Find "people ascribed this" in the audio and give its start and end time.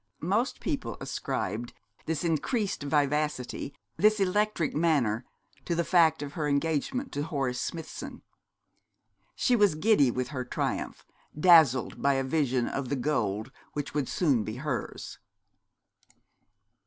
0.61-2.23